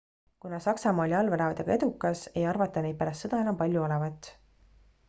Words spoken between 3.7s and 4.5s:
olevat